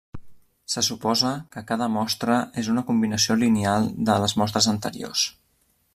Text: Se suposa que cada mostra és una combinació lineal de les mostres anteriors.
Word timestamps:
Se 0.75 0.81
suposa 0.87 1.33
que 1.55 1.63
cada 1.73 1.89
mostra 1.97 2.39
és 2.63 2.71
una 2.77 2.85
combinació 2.89 3.37
lineal 3.45 3.89
de 4.11 4.17
les 4.25 4.37
mostres 4.43 4.71
anteriors. 4.77 5.29